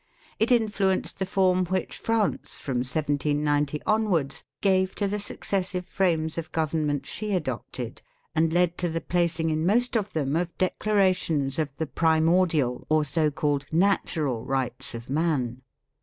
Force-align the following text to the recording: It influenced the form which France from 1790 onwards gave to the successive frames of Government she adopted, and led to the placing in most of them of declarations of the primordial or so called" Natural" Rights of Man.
It 0.39 0.51
influenced 0.51 1.19
the 1.19 1.27
form 1.27 1.63
which 1.67 1.95
France 1.95 2.57
from 2.57 2.77
1790 2.77 3.83
onwards 3.85 4.43
gave 4.59 4.95
to 4.95 5.07
the 5.07 5.19
successive 5.19 5.85
frames 5.85 6.39
of 6.39 6.51
Government 6.51 7.05
she 7.05 7.35
adopted, 7.35 8.01
and 8.33 8.51
led 8.51 8.79
to 8.79 8.89
the 8.89 8.99
placing 8.99 9.51
in 9.51 9.63
most 9.63 9.95
of 9.95 10.13
them 10.13 10.35
of 10.35 10.57
declarations 10.57 11.59
of 11.59 11.77
the 11.77 11.85
primordial 11.85 12.87
or 12.89 13.05
so 13.05 13.29
called" 13.29 13.67
Natural" 13.71 14.43
Rights 14.47 14.95
of 14.95 15.07
Man. 15.07 15.61